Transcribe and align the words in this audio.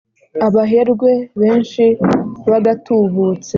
Abaherwe 0.47 1.11
benshi 1.41 1.83
b’agatubutse 2.49 3.49